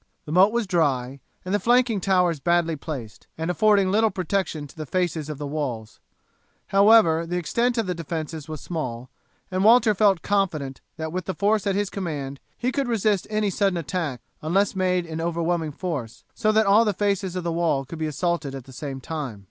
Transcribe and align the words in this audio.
The 0.25 0.31
moat 0.31 0.51
was 0.51 0.65
dry, 0.65 1.19
and 1.45 1.53
the 1.53 1.59
flanking 1.59 2.01
towers 2.01 2.39
badly 2.39 2.75
placed, 2.75 3.27
and 3.37 3.51
affording 3.51 3.91
little 3.91 4.09
protection 4.09 4.65
to 4.65 4.75
the 4.75 4.87
faces 4.87 5.29
of 5.29 5.37
the 5.37 5.45
walls; 5.45 5.99
however, 6.69 7.27
the 7.27 7.37
extent 7.37 7.77
of 7.77 7.85
the 7.85 7.93
defences 7.93 8.49
was 8.49 8.61
small, 8.61 9.11
and 9.51 9.63
Walter 9.63 9.93
felt 9.93 10.23
confident 10.23 10.81
that 10.97 11.11
with 11.11 11.25
the 11.25 11.35
force 11.35 11.67
at 11.67 11.75
his 11.75 11.91
command 11.91 12.39
he 12.57 12.71
could 12.71 12.87
resist 12.87 13.27
any 13.29 13.51
sudden 13.51 13.77
attack, 13.77 14.21
unless 14.41 14.75
made 14.75 15.05
in 15.05 15.21
overwhelming 15.21 15.71
force, 15.71 16.23
so 16.33 16.51
that 16.51 16.65
all 16.65 16.83
the 16.83 16.93
faces 16.93 17.35
of 17.35 17.43
the 17.43 17.51
wall 17.53 17.85
could 17.85 17.99
be 17.99 18.07
assaulted 18.07 18.55
at 18.55 18.63
the 18.63 18.73
same 18.73 19.01
time. 19.01 19.39